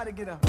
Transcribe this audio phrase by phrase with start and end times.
[0.00, 0.40] Everybody get up.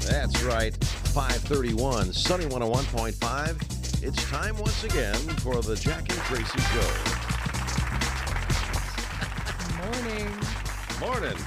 [0.00, 0.74] That's right.
[0.84, 4.02] 531, Sunny 101.5.
[4.02, 6.90] It's time once again for the Jack and Traci Show.
[9.78, 10.28] Morning.
[10.98, 11.38] Morning.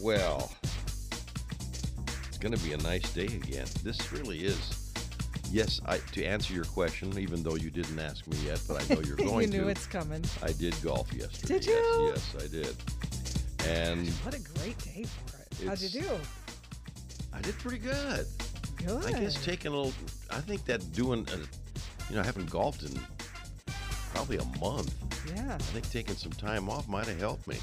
[0.00, 0.50] Well,
[2.28, 3.66] it's going to be a nice day again.
[3.82, 4.90] This really is.
[5.50, 8.94] Yes, I, to answer your question, even though you didn't ask me yet, but I
[8.94, 9.56] know you're going to.
[9.56, 9.68] you knew to.
[9.68, 10.24] it's coming.
[10.42, 11.58] I did golf yesterday.
[11.58, 12.12] Did you?
[12.14, 12.76] Yes, yes, I did.
[13.68, 15.68] And What a great day for it.
[15.68, 16.08] How'd you do?
[17.32, 18.26] I did pretty good.
[18.76, 19.06] Good.
[19.06, 19.92] I guess taking a little.
[20.30, 21.36] I think that doing, a,
[22.08, 22.98] you know, I haven't golfed in
[24.14, 24.94] probably a month.
[25.34, 25.54] Yeah.
[25.54, 27.56] I think taking some time off might have helped me.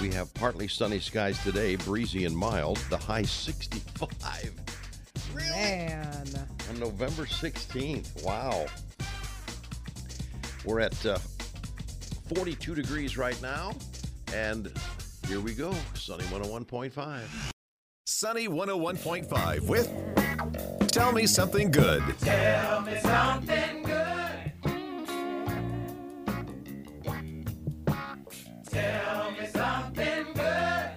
[0.00, 2.76] We have partly sunny skies today, breezy and mild.
[2.90, 4.52] The high 65.
[5.32, 5.48] Really?
[5.50, 6.26] Man.
[6.68, 8.22] On November 16th.
[8.22, 8.66] Wow.
[10.66, 11.18] We're at uh,
[12.34, 13.72] 42 degrees right now.
[14.34, 14.72] And
[15.28, 15.72] here we go.
[15.94, 17.20] Sunny 101.5.
[18.04, 22.02] Sunny 101.5 with Tell Me Something Good.
[22.18, 24.52] Tell me something good.
[28.70, 30.90] Tell me something good.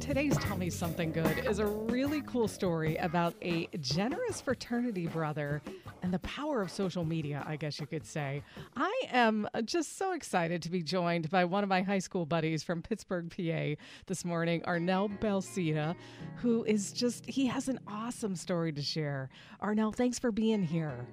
[0.00, 5.60] Today's Tell Me Something Good is a really cool story about a generous fraternity brother
[6.08, 8.42] and the power of social media, I guess you could say.
[8.74, 12.62] I am just so excited to be joined by one of my high school buddies
[12.62, 15.94] from Pittsburgh, PA this morning, Arnell Belcita,
[16.36, 19.28] who is just, he has an awesome story to share.
[19.62, 21.06] Arnell, thanks for being here.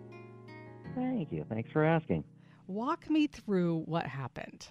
[0.95, 1.45] Thank you.
[1.49, 2.23] Thanks for asking.
[2.67, 4.65] Walk me through what happened.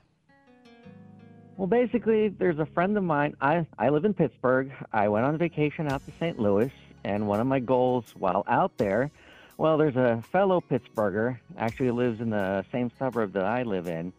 [1.59, 3.35] Well, basically, there's a friend of mine.
[3.43, 4.73] I, I live in Pittsburgh.
[4.91, 6.39] I went on vacation out to St.
[6.39, 6.73] Louis,
[7.05, 9.11] and one of my goals while out there,
[9.57, 14.13] well, there's a fellow Pittsburgher, actually lives in the same suburb that I live in,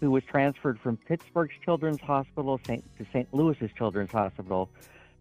[0.00, 3.32] who was transferred from Pittsburgh's Children's Hospital to St.
[3.32, 4.68] Louis's Children's Hospital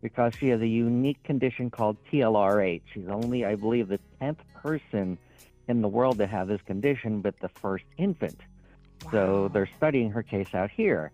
[0.01, 2.81] because she has a unique condition called TLR8.
[2.91, 5.17] She's only, I believe, the 10th person
[5.67, 8.39] in the world to have this condition, but the first infant.
[9.11, 11.11] So they're studying her case out here.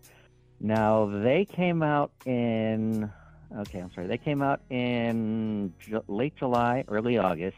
[0.59, 3.11] Now they came out in
[3.55, 4.07] okay, I'm sorry.
[4.07, 5.73] They came out in
[6.07, 7.57] late July, early August.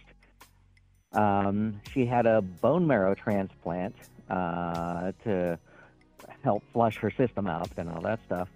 [1.12, 3.96] Um, she had a bone marrow transplant
[4.30, 5.58] uh, to
[6.44, 8.50] help flush her system out and all that stuff.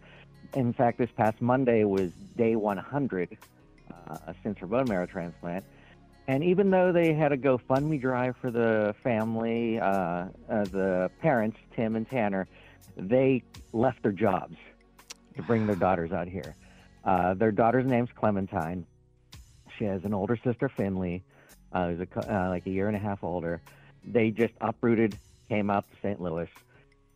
[0.54, 3.38] In fact, this past Monday was day 100
[3.92, 5.66] uh, since her bone marrow transplant.
[6.28, 10.28] And even though they had a GoFundMe drive for the family, uh, uh,
[10.66, 12.48] the parents, Tim and Tanner,
[12.96, 13.44] they
[13.74, 14.56] left their jobs
[15.36, 16.56] to bring their daughters out here.
[17.04, 18.86] Uh, their daughter's name's Clementine.
[19.78, 21.24] She has an older sister, Finley,
[21.74, 23.62] uh, who's a, uh, like a year and a half older.
[24.06, 25.18] They just uprooted,
[25.50, 26.22] came out to St.
[26.22, 26.50] Louis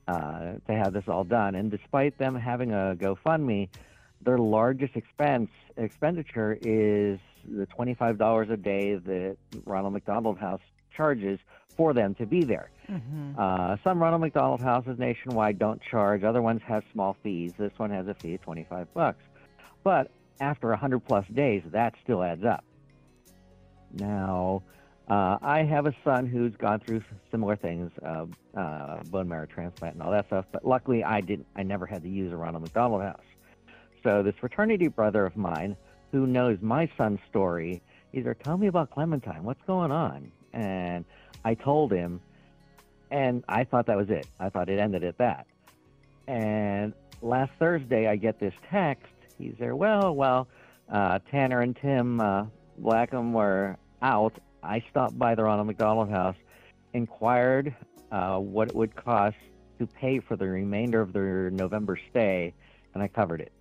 [0.08, 1.56] uh, to have this all done.
[1.56, 3.70] And despite them having a GoFundMe,
[4.22, 10.62] their largest expense expenditure is the twenty-five dollars a day that Ronald McDonald House
[10.96, 11.40] charges
[11.76, 12.72] for them to be there.
[12.90, 13.38] Mhm.
[13.38, 16.24] Uh, some Ronald McDonald houses nationwide don't charge.
[16.24, 17.54] Other ones have small fees.
[17.58, 19.24] This one has a fee of 25 bucks.
[19.84, 20.10] But
[20.40, 22.64] after 100 plus days, that still adds up.
[23.94, 24.64] Now,
[25.10, 28.26] uh, I have a son who's gone through similar things, uh,
[28.58, 30.46] uh, bone marrow transplant and all that stuff.
[30.52, 31.48] But luckily, I didn't.
[31.56, 33.22] I never had to use a Ronald McDonald House.
[34.04, 35.78] So this fraternity brother of mine,
[36.12, 37.82] who knows my son's story,
[38.12, 39.44] he's like, "Tell me about Clementine.
[39.44, 41.06] What's going on?" And
[41.46, 42.20] I told him,
[43.10, 44.28] and I thought that was it.
[44.40, 45.48] I thought it ended at that.
[46.28, 49.08] And last Thursday, I get this text.
[49.38, 49.76] He's there.
[49.76, 50.48] Well, well,
[50.92, 52.46] uh, Tanner and Tim uh,
[52.78, 54.34] Blackham were out.
[54.64, 56.36] I stopped by the Ronald McDonald House,
[56.94, 57.76] inquired
[58.12, 59.36] uh, what it would cost
[59.80, 62.54] to pay for the remainder of their November stay,
[62.94, 63.52] and I covered it.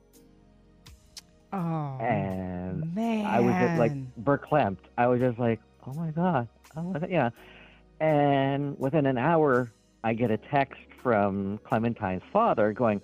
[1.52, 3.24] Oh, And man.
[3.24, 4.78] I was just like verklempt.
[4.98, 7.30] I was just like, oh my god, oh my god, yeah.
[8.00, 9.72] And within an hour,
[10.04, 13.00] I get a text from Clementine's father going,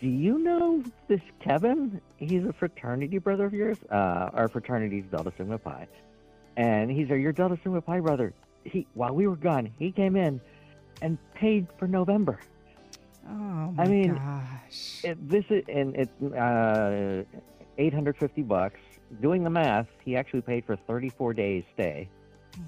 [0.00, 2.00] "Do you know this Kevin?
[2.16, 3.78] He's a fraternity brother of yours.
[3.90, 5.86] Uh, our fraternity's Delta Sigma Pi,
[6.56, 8.32] and he's our your Delta Sigma Pi brother.
[8.64, 10.40] He while we were gone, he came in
[11.02, 12.38] and paid for November.
[13.28, 15.04] oh my mean, gosh.
[15.04, 17.24] It, this is and it's uh,
[17.78, 18.80] 850 bucks.
[19.22, 22.08] Doing the math, he actually paid for 34 days stay,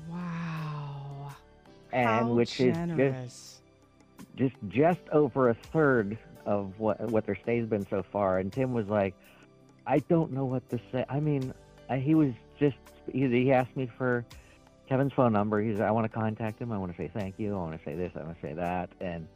[0.08, 1.28] wow.
[1.92, 3.24] and How which generous.
[3.24, 3.60] is
[4.36, 6.16] just just just over a third
[6.46, 8.38] of what what their stay's been so far.
[8.38, 9.14] And Tim was like,
[9.86, 11.04] I don't know what to say.
[11.08, 11.52] I mean,
[11.88, 12.76] I, he was just
[13.12, 14.24] he, he asked me for
[14.88, 15.60] Kevin's phone number.
[15.60, 16.72] He's I want to contact him.
[16.72, 17.54] I want to say thank you.
[17.54, 18.12] I want to say this.
[18.16, 18.90] I want to say that.
[19.00, 19.26] And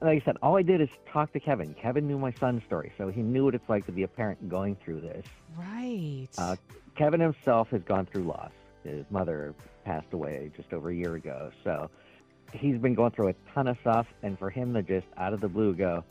[0.00, 1.74] like I said, all I did is talk to Kevin.
[1.74, 4.48] Kevin knew my son's story, so he knew what it's like to be a parent
[4.48, 5.26] going through this.
[5.56, 6.28] Right.
[6.36, 6.56] Uh,
[6.96, 8.50] Kevin himself has gone through loss.
[8.84, 9.54] His mother
[9.84, 11.90] passed away just over a year ago, so
[12.52, 14.06] he's been going through a ton of stuff.
[14.22, 16.04] And for him to just out of the blue go,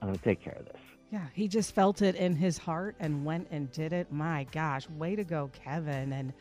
[0.00, 0.80] "I'm going to take care of this,"
[1.10, 4.12] yeah, he just felt it in his heart and went and did it.
[4.12, 6.12] My gosh, way to go, Kevin.
[6.12, 6.32] And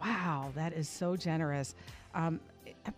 [0.00, 1.74] wow, that is so generous.
[2.14, 2.40] Um,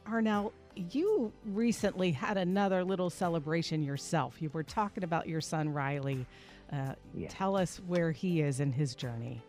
[0.06, 4.40] Arnell, you recently had another little celebration yourself.
[4.40, 6.26] You were talking about your son, Riley.
[6.72, 7.28] Uh, Yeah.
[7.28, 9.42] Tell us where he is in his journey.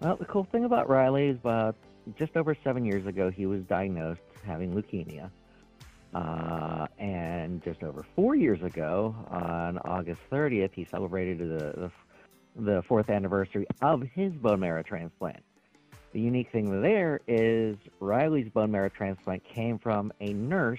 [0.00, 1.76] Well, the cool thing about Riley is about
[2.18, 5.30] just over seven years ago, he was diagnosed having leukemia.
[6.14, 11.90] Uh, and just over four years ago, on August 30th, he celebrated the,
[12.56, 15.42] the, the fourth anniversary of his bone marrow transplant.
[16.12, 20.78] The unique thing there is Riley's bone marrow transplant came from a nurse,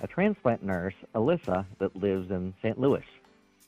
[0.00, 2.80] a transplant nurse, Alyssa, that lives in St.
[2.80, 3.04] Louis.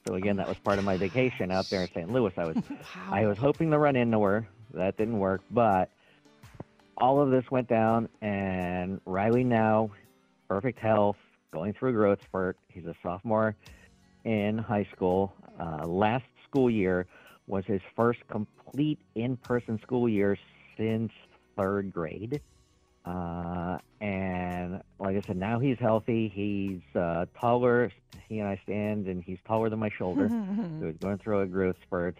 [0.09, 2.13] So again, that was part of my vacation out there in St.
[2.13, 2.33] Louis.
[2.37, 2.77] I was Wow.
[3.13, 4.49] I was hoping to run into her.
[4.73, 5.91] That didn't work, but
[6.99, 9.91] all of this went down, and Riley now,
[10.49, 11.17] perfect health,
[11.53, 12.57] going through a growth spurt.
[12.69, 13.57] He's a sophomore
[14.25, 15.33] in high school.
[15.59, 17.07] Uh, last school year
[17.47, 20.37] was his first complete in-person school year
[20.77, 21.13] since
[21.57, 22.41] third grade.
[23.05, 26.33] Uh, and like I said, now he's healthy.
[26.35, 27.91] He's uh, taller.
[28.29, 30.29] He and I stand, and he's taller than my shoulder.
[30.81, 32.17] So he's going through a growth spurt.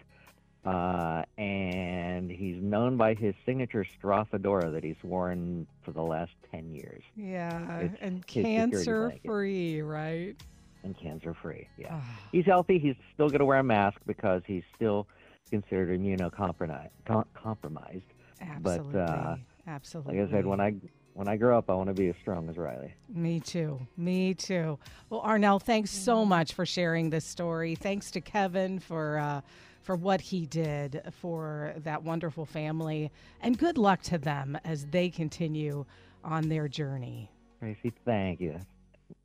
[0.65, 6.31] Uh, and he's known by his signature straw fedora that he's worn for the last
[6.51, 10.35] 10 years yeah, It's and cancer free, right?
[10.83, 11.67] and cancer free.
[11.77, 11.89] Yeah.
[11.91, 12.77] Ah, He's healthy.
[12.79, 15.07] He's still going to wear a mask because he's still
[15.49, 16.89] considered immunocompromised.
[17.07, 18.03] Com- compromised.
[18.41, 18.93] absolutely.
[18.93, 19.35] But, uh,
[19.67, 20.19] absolutely.
[20.19, 20.73] Like I said, when I
[21.15, 22.93] when I grow up, I want to be as strong as Riley.
[23.07, 23.79] Me too.
[23.95, 24.77] Me too.
[25.09, 27.75] Well, Arnell, thanks so much for sharing this story.
[27.75, 29.41] Thanks to Kevin for uh,
[29.81, 35.09] for what he did for that wonderful family, and good luck to them as they
[35.09, 35.85] continue
[36.23, 37.31] on their journey.
[37.61, 38.59] Traci, thank you.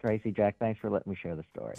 [0.04, 1.74] Traci, Jack, thanks for letting me share the story.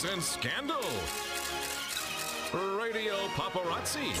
[0.00, 0.76] Deals, and scandal.
[2.78, 4.12] Radio Paparazzi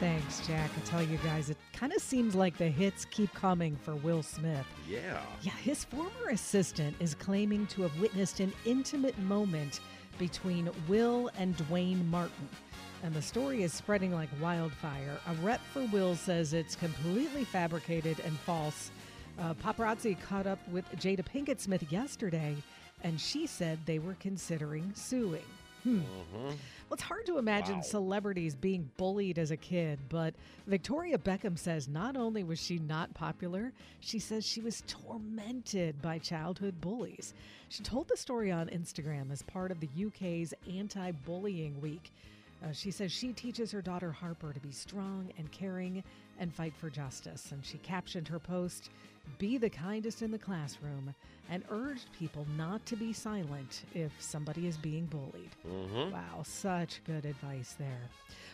[0.00, 0.70] Thanks, Jack.
[0.76, 4.22] I tell you guys, it kind of seems like the hits keep coming for Will
[4.22, 4.66] Smith.
[4.88, 5.20] Yeah.
[5.42, 9.80] Yeah, his former assistant is claiming to have witnessed an intimate moment
[10.18, 12.48] between Will and Duane Martin.
[13.02, 15.18] And the story is spreading like wildfire.
[15.28, 18.90] A rep for Will says it's completely fabricated and false.
[19.38, 22.56] Uh, paparazzi caught up with Jada Pinkett Smith yesterday,
[23.04, 25.44] and she said they were considering suing.
[25.84, 26.00] Hmm.
[26.34, 26.54] Well,
[26.94, 30.34] it's hard to imagine celebrities being bullied as a kid, but
[30.66, 36.18] Victoria Beckham says not only was she not popular, she says she was tormented by
[36.18, 37.32] childhood bullies.
[37.68, 42.10] She told the story on Instagram as part of the UK's Anti Bullying Week.
[42.64, 46.02] Uh, she says she teaches her daughter Harper to be strong and caring
[46.40, 47.52] and fight for justice.
[47.52, 48.90] And she captioned her post,
[49.38, 51.14] Be the kindest in the classroom,
[51.50, 55.50] and urged people not to be silent if somebody is being bullied.
[56.12, 58.10] Wow, such good advice there.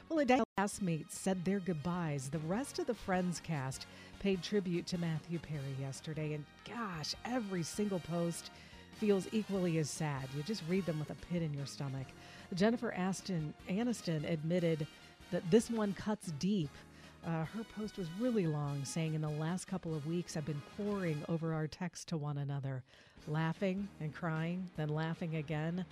[0.08, 2.28] Well, a day classmates said their goodbyes.
[2.28, 3.86] The rest of the Friends cast
[4.20, 8.50] paid tribute to Matthew Perry yesterday, and gosh, every single post
[8.98, 10.28] feels equally as sad.
[10.36, 12.06] You just read them with a pit in your stomach.
[12.52, 14.86] Jennifer Aston Aniston admitted
[15.30, 16.70] that this one cuts deep.
[17.26, 20.62] Uh, her post was really long, saying, In the last couple of weeks, I've been
[20.76, 22.82] poring over our texts to one another,
[23.26, 25.84] laughing and crying, then laughing again.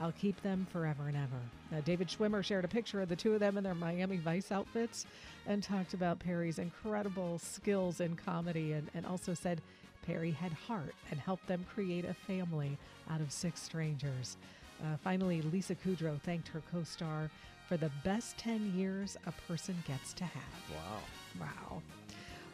[0.00, 1.76] I'll keep them forever and ever.
[1.76, 4.52] Uh, David Schwimmer shared a picture of the two of them in their Miami Vice
[4.52, 5.06] outfits
[5.46, 9.60] and talked about Perry's incredible skills in comedy and, and also said
[10.02, 12.78] Perry had heart and helped them create a family
[13.10, 14.36] out of six strangers.
[14.82, 17.30] Uh, finally, Lisa Kudrow thanked her co star
[17.68, 20.42] for the best 10 years a person gets to have.
[20.74, 21.00] Wow.
[21.40, 21.82] Wow.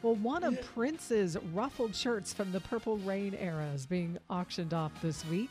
[0.02, 4.92] Well, one of Prince's ruffled shirts from the Purple Rain era is being auctioned off
[5.00, 5.48] this week.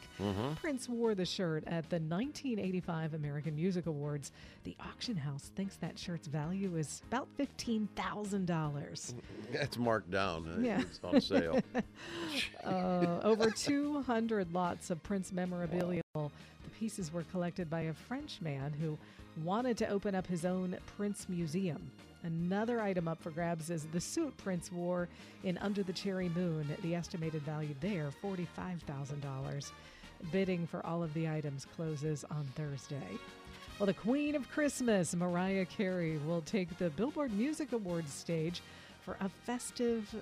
[0.61, 4.31] Prince wore the shirt at the 1985 American Music Awards.
[4.63, 9.13] The auction house thinks that shirt's value is about $15,000.
[9.51, 10.63] That's marked down.
[10.63, 10.81] Yeah.
[10.81, 11.59] It's on sale.
[12.63, 16.01] Uh, over 200 lots of Prince memorabilia.
[16.13, 18.97] The pieces were collected by a French man who
[19.45, 21.89] wanted to open up his own Prince museum.
[22.23, 25.07] Another item up for grabs is the suit Prince wore
[25.45, 26.67] in Under the Cherry Moon.
[26.81, 29.71] The estimated value there, $45,000.
[30.33, 33.17] Bidding for all of the items closes on Thursday.
[33.79, 38.61] Well, the Queen of Christmas, Mariah Carey, will take the Billboard Music Awards stage
[38.99, 40.13] for a festive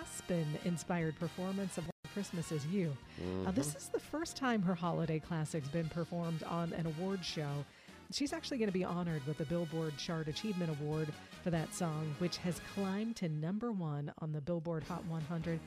[0.00, 1.84] Aspen inspired performance of
[2.16, 2.96] Christmas is You.
[3.44, 3.76] Now, this mm-hmm.
[3.76, 7.62] is the first time her holiday classic's been performed on an award show.
[8.10, 11.08] She's actually going to be honored with the Billboard Chart Achievement Award
[11.44, 15.60] for that song, which has climbed to number one on the Billboard Hot 100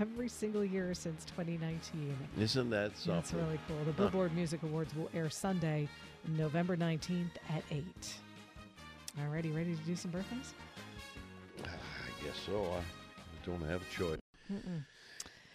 [0.00, 2.16] every single year since 2019.
[2.40, 3.14] Isn't that something?
[3.14, 3.78] That's really cool.
[3.86, 5.88] The Billboard Music Awards will air Sunday,
[6.26, 7.84] November 19th at 8.
[9.20, 10.54] Alrighty, ready to do some birthdays?
[11.64, 12.64] Ah, I guess so.
[12.64, 14.18] I don't have a choice.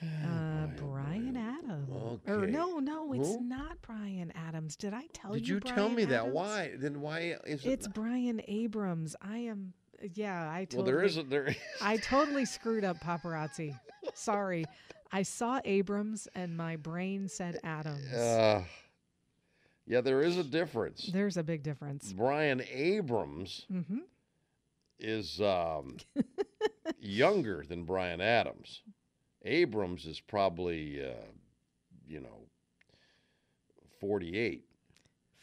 [0.02, 2.20] Uh, Bryan Adams.
[2.28, 3.42] Or no, no, it's Who?
[3.42, 4.76] not Bryan Adams.
[4.76, 5.60] Did I tell Did you?
[5.60, 6.28] Did you tell Bryan me that?
[6.30, 6.72] Why?
[6.78, 7.70] Then why is it?
[7.72, 9.16] It's Bryan Abrams.
[9.22, 9.74] I am.
[10.14, 10.92] Yeah, I well, totally.
[10.92, 11.30] there isn't.
[11.30, 11.56] There.
[11.82, 13.78] I totally screwed up paparazzi.
[14.14, 14.66] Sorry.
[15.12, 18.14] I saw Abrams and my brain said Adams.
[18.14, 18.64] Uh,
[19.88, 21.10] yeah, there is a difference.
[21.12, 22.14] There's a big difference.
[22.14, 23.98] Bryan Abrams Mm-hmm.
[25.00, 25.98] is um,
[27.00, 28.82] younger than Bryan Adams.
[29.46, 31.26] Abrams is probably, uh,
[32.08, 32.48] you know,
[34.00, 34.66] 48.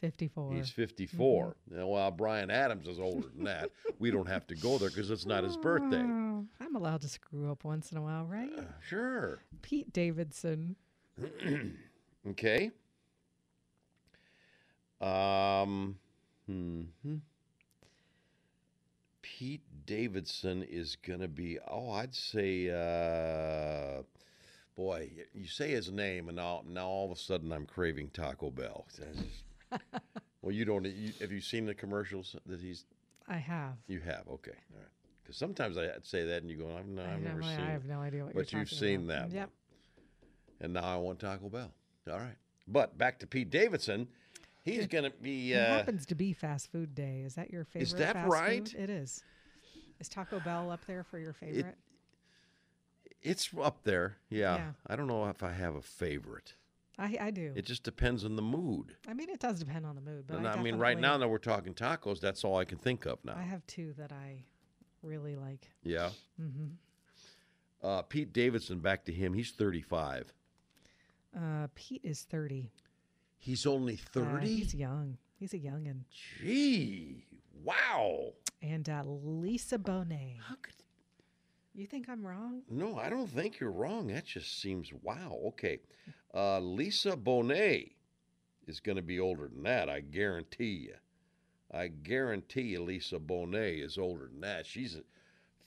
[0.01, 0.55] 54.
[0.55, 1.57] He's 54.
[1.71, 5.11] Now, while Bryan Adams is older than that, we don't have to go there because
[5.11, 6.01] it's not his birthday.
[6.01, 8.53] I'm allowed to screw up once in a while, right?
[8.57, 9.39] Uh, sure.
[9.63, 10.77] Pete Davidson.
[12.31, 12.73] Okay.
[15.01, 15.97] Um,
[16.47, 16.83] hmm.
[19.23, 24.03] Pete Davidson is going to be, oh, I'd say, uh,
[24.75, 28.51] boy, you say his name, and now, now all of a sudden I'm craving Taco
[28.51, 28.87] Bell.
[30.43, 32.85] Well, you don't, you, have you seen the commercials that he's,
[33.27, 33.73] I have.
[33.89, 34.89] you have, okay, all right.
[35.21, 37.85] Because sometimes I say that and you go, I've, no, I've never seen I have
[37.85, 39.31] no idea what But you're you've seen about.
[39.31, 39.51] that Yep.
[40.61, 41.73] and now I want Taco Bell.
[42.09, 42.37] All right.
[42.69, 44.07] But back to Pete Davidson.
[44.63, 45.53] He's going to be.
[45.53, 47.23] It Uh, happens to be fast food day.
[47.27, 47.83] Is that your favorite?
[47.83, 48.69] Is that right?
[48.69, 48.79] Food?
[48.81, 49.25] It is.
[50.01, 51.77] Is Taco Bell up there for your favorite?
[53.23, 54.17] it's up there.
[54.31, 54.57] Yeah.
[54.57, 54.71] Yeah.
[54.87, 56.55] I don't know if I have a favorite.
[56.99, 57.53] I, I do.
[57.55, 58.97] It just depends on the mood.
[59.09, 61.29] I mean, it does depend on the mood, but I, I, mean, right now that
[61.29, 63.35] we're talking tacos, that's all I can think of now.
[63.37, 64.45] I have two that I
[65.03, 65.69] really like.
[65.83, 66.11] yeah.
[66.39, 66.69] hmm
[67.83, 69.35] Uh, Pete Davidson, back to him.
[69.35, 70.33] He's 35.
[71.37, 72.71] Uh, Pete is thirty.
[73.39, 74.47] He's only Uh, 30?
[74.57, 75.19] he's young.
[75.39, 76.01] He's a youngin.
[76.41, 77.27] Gee.
[77.63, 78.33] Wow.
[78.69, 80.37] And uh, Lisa Bonet.
[80.49, 80.75] How could.
[81.75, 82.63] You think I'm wrong?
[82.71, 84.07] No, I don't think you're wrong.
[84.07, 85.39] That just seems wow.
[85.49, 85.79] Okay.
[86.35, 87.93] Uh, Lisa Bonet
[88.67, 89.91] is going to be older than that.
[89.91, 90.95] I guarantee you.
[91.73, 94.67] I guarantee you Lisa Bonet is older than that.
[94.67, 94.97] She's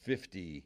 [0.01, 0.63] 50.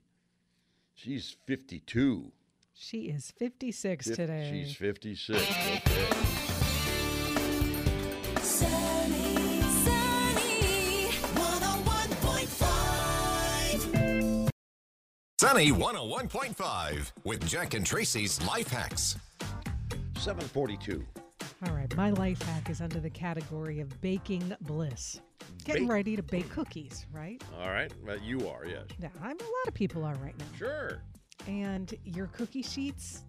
[0.94, 2.32] She's 52.
[2.74, 4.50] She is 56 Fif- today.
[4.50, 5.42] She's 56.
[5.42, 6.43] Okay.
[15.54, 19.20] Sunny 101.5 with Jack and Traci's Life Hacks.
[20.18, 21.06] 742.
[21.68, 25.22] All right, my life hack is under the category of baking bliss.
[25.64, 27.40] Getting Bake- ready to bake cookies, right?
[27.62, 27.94] All right.
[28.04, 28.86] Well, you are, yes.
[29.00, 30.46] Yeah, I'm a lot of people are right now.
[30.58, 31.04] Sure.
[31.46, 33.24] And your cookie sheets,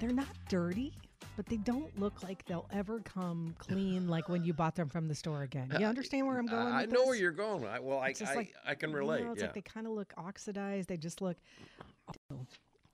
[0.00, 0.94] they're not dirty,
[1.36, 5.06] but they don't look like they'll ever come clean like when you bought them from
[5.06, 5.70] the store again.
[5.78, 6.66] You uh, understand where I'm going?
[6.66, 7.64] I, I know where you're going.
[7.64, 9.24] I, well, I, I, like, I can you relate.
[9.24, 9.46] know, it's yeah.
[9.46, 10.88] like they kind of look oxidized.
[10.88, 11.36] They just look.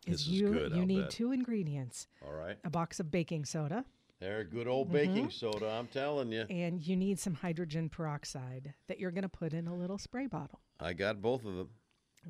[0.07, 1.11] This is you, good, You I'll need bet.
[1.11, 2.57] two ingredients: All right.
[2.65, 3.85] a box of baking soda,
[4.19, 5.31] There, good old baking mm-hmm.
[5.31, 5.71] soda.
[5.71, 6.45] I'm telling you.
[6.51, 10.27] and you need some hydrogen peroxide that you're going to put in a little spray
[10.27, 10.61] bottle.
[10.81, 11.69] I got both of them.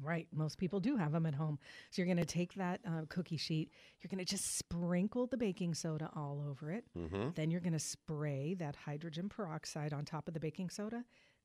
[0.00, 0.26] Right.
[0.32, 1.58] Most people do have them at home.
[1.90, 3.70] So you're going to take that uh, cookie sheet,
[4.00, 6.84] you're going to just sprinkle the baking soda all over it.
[6.96, 7.30] Mm-hmm.
[7.34, 11.04] Then you're going to spray that hydrogen peroxide on top of the baking soda.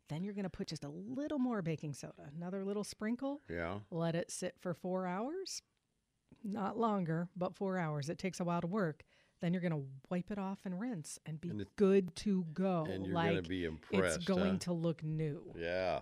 [0.10, 3.42] Then you're going to put just a little more baking soda, another little sprinkle.
[3.50, 3.80] Yeah.
[3.92, 5.62] Let it sit for four hours.
[6.44, 8.08] Not longer, but four hours.
[8.10, 9.04] It takes a while to work.
[9.42, 12.46] Then you're going to wipe it off and rinse and be And it- good to
[12.54, 12.88] go.
[12.90, 14.16] And you're like gonna be impressed.
[14.18, 14.60] it's going huh?
[14.62, 15.54] to look new.
[15.60, 16.00] Yeah.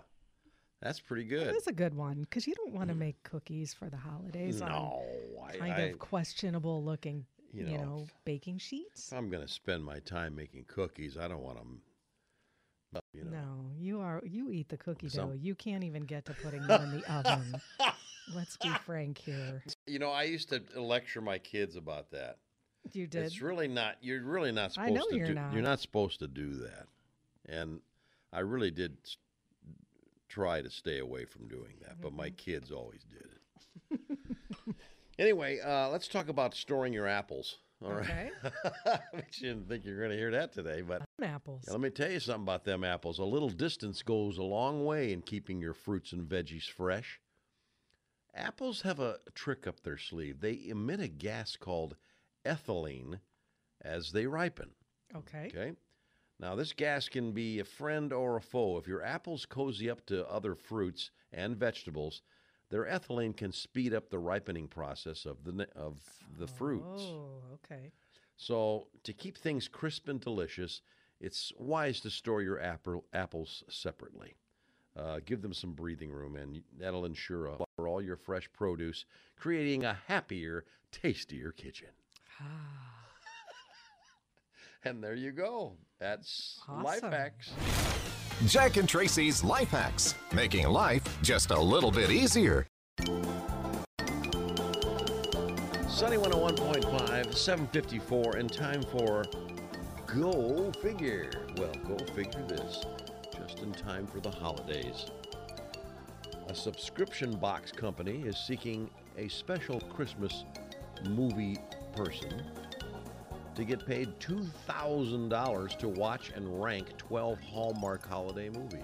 [0.81, 1.47] That's pretty good.
[1.47, 2.99] That is a good one because you don't want to mm.
[2.99, 5.03] make cookies for the holidays on no,
[5.43, 9.11] I, kind I, of questionable looking, you you know, know, baking sheets.
[9.11, 11.81] I'm going to spend my time making cookies, I don't want them.
[13.13, 15.35] You know, No, you are you eat the cookie Some- dough.
[15.35, 17.55] You can't even get to putting them in the oven.
[18.33, 19.63] Let's be frank here.
[19.85, 22.37] you know, I used to lecture my kids about that.
[22.93, 23.23] You did.
[23.23, 23.97] It's really not.
[24.01, 25.33] You're really not supposed I know to you're do.
[25.33, 25.53] not.
[25.53, 26.87] You're not supposed to do that.
[27.47, 27.79] And
[28.31, 28.97] I really did
[30.27, 32.17] try to stay away from doing that, but Mm-hmm.
[32.17, 34.75] my kids always did it.
[35.19, 37.57] anyway, uh, let's talk about storing your apples.
[37.83, 38.03] All right.
[38.03, 38.29] Okay.
[38.85, 38.99] I
[39.39, 41.63] didn't think you were going to hear that today, but Apples.
[41.67, 43.19] yeah, let me tell you something about them apples.
[43.19, 47.19] A little distance goes a long way in keeping your fruits and veggies fresh.
[48.33, 50.39] Apples have a trick up their sleeve.
[50.41, 51.95] They emit a gas called
[52.45, 53.19] ethylene
[53.81, 54.71] as they ripen.
[55.15, 55.47] Okay.
[55.53, 55.73] Okay.
[56.39, 58.77] Now, this gas can be a friend or a foe.
[58.77, 62.21] If your apples cozy up to other fruits and vegetables,
[62.69, 65.99] their ethylene can speed up the ripening process of the of
[66.37, 67.03] the fruits.
[67.03, 67.91] Oh, okay.
[68.37, 70.81] So, to keep things crisp and delicious,
[71.21, 74.35] it's wise to store your apple, apples separately.
[74.97, 79.05] Uh, give them some breathing room, and that'll ensure a, for all your fresh produce,
[79.37, 81.89] creating a happier, tastier kitchen.
[84.85, 85.73] And there you go.
[85.99, 87.51] That's life hacks.
[88.45, 92.67] Jack and Traci's Life Hacks, making life just a little bit easier.
[95.87, 99.23] Sunny 101.5, 754, and time for
[100.05, 101.31] Go Figure.
[101.57, 102.83] Well, go figure this.
[103.35, 105.07] Just in time for the holidays.
[106.47, 110.43] A subscription box company is seeking a special Christmas
[111.09, 111.57] movie
[111.95, 112.43] person
[113.55, 118.83] to get paid $2,000 to watch and rank 12 Hallmark holiday movies.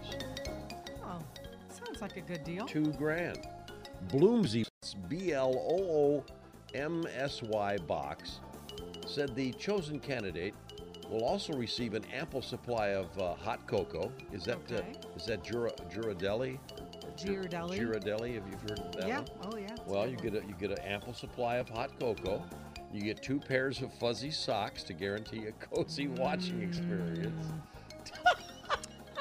[1.03, 1.19] Oh,
[1.69, 2.65] sounds like a good deal.
[2.65, 3.47] Two grand.
[4.07, 4.65] Bloomsy,
[5.07, 6.25] B L O O
[6.73, 8.39] M S Y box,
[9.05, 10.55] said the chosen candidate
[11.09, 14.11] will also receive an ample supply of uh, hot cocoa.
[14.31, 14.93] Is that uh, Okay.
[15.15, 16.57] is that Jura, Ghirardelli?
[17.17, 17.77] Ghirardelli.
[17.77, 19.19] Ghirardelli, have you heard of that yeah.
[19.19, 19.27] one?
[19.53, 19.75] Oh, yeah.
[19.85, 22.43] Well, you get a you get an ample supply of hot cocoa.
[22.93, 27.47] You get two pairs of fuzzy socks to guarantee a cozy watching experience.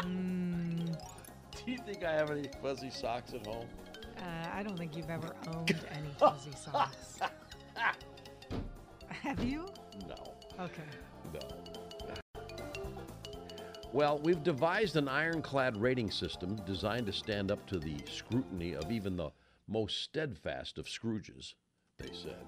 [0.03, 0.97] Mm,
[1.65, 3.67] Do you think I have any fuzzy socks at home?
[4.19, 7.19] uh, I don't think you've ever owned any fuzzy socks.
[9.09, 9.67] Have you?
[10.09, 10.35] No.
[10.59, 10.83] Okay.
[11.33, 11.41] No.
[13.93, 18.91] Well, we've devised an ironclad rating system designed to stand up to the scrutiny of
[18.91, 19.31] even the
[19.69, 21.55] most steadfast of Scrooges,
[21.99, 22.47] they said.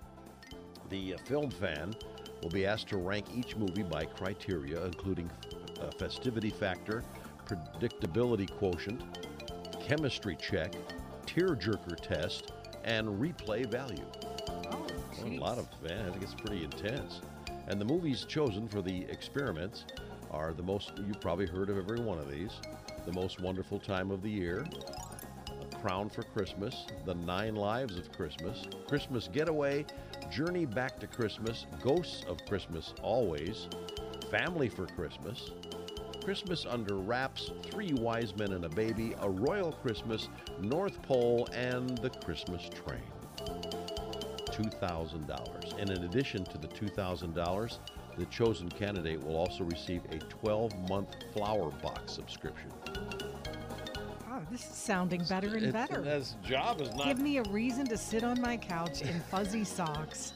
[0.92, 1.94] The uh, film fan
[2.42, 5.31] will be asked to rank each movie by criteria, including
[5.81, 7.02] uh, festivity factor,
[7.46, 9.02] predictability quotient,
[9.81, 10.74] chemistry check,
[11.24, 12.52] tearjerker test,
[12.85, 14.05] and replay value.
[14.70, 14.87] Oh,
[15.22, 17.22] Well, a lot of, man, I think it's pretty intense.
[17.68, 19.87] And the movies chosen for the experiments
[20.31, 22.52] are the most, you probably heard of every one of these
[23.07, 24.66] The Most Wonderful Time of the Year,
[25.48, 29.87] A Crown for Christmas, The Nine Lives of Christmas, Christmas Getaway,
[30.33, 33.68] Journey Back to Christmas, Ghosts of Christmas Always,
[34.31, 35.51] Family for Christmas,
[36.25, 41.99] Christmas Under Wraps, Three Wise Men and a Baby, A Royal Christmas, North Pole, and
[41.99, 43.03] The Christmas Train.
[44.47, 45.79] $2,000.
[45.79, 47.79] And in addition to the $2,000,
[48.16, 52.73] the chosen candidate will also receive a 12 month flower box subscription.
[54.35, 56.03] Oh, this is sounding better and better.
[56.03, 57.05] His job is not.
[57.07, 60.33] Give me a reason to sit on my couch in fuzzy socks,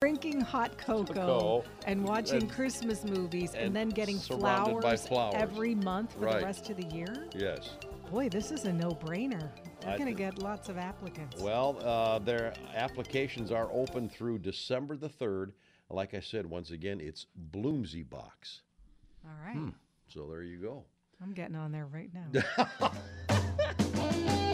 [0.00, 5.34] drinking hot cocoa, and watching and- Christmas movies, and, and then getting flowers, flowers.
[5.36, 6.38] every month for Right.
[6.38, 7.26] the rest of the year.
[7.34, 7.70] Yes.
[8.12, 9.48] Boy, this is a no-brainer.
[9.80, 11.40] They're going to get lots of applicants.
[11.40, 15.52] Well, uh, their applications are open through December the 3rd.
[15.90, 18.60] Like I said, once again, it's Bloomsy Box.
[19.24, 19.72] All right.
[20.08, 20.84] So there you go.
[21.22, 22.92] I'm getting on there right now.